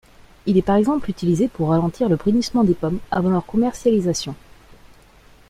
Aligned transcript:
Il 0.47 0.57
est 0.57 0.63
par 0.63 0.77
exemple 0.77 1.11
utilisé 1.11 1.47
pour 1.47 1.69
ralentir 1.69 2.09
le 2.09 2.15
brunissement 2.15 2.63
des 2.63 2.73
pommes 2.73 2.97
avant 3.11 3.29
leur 3.29 3.45
commercialisation. 3.45 4.33